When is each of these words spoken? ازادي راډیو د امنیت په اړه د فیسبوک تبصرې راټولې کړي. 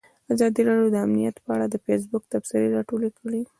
ازادي 0.33 0.61
راډیو 0.67 0.93
د 0.93 0.97
امنیت 1.05 1.35
په 1.43 1.49
اړه 1.55 1.65
د 1.69 1.75
فیسبوک 1.85 2.23
تبصرې 2.33 2.67
راټولې 2.77 3.09
کړي. 3.19 3.41